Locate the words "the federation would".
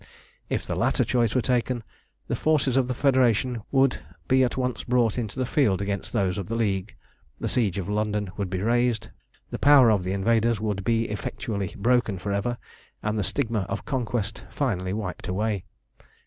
2.87-3.99